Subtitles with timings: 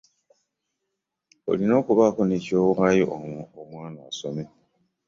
[1.49, 3.07] Olina okubaako ne ky'owaayo
[3.61, 4.43] omwana asome.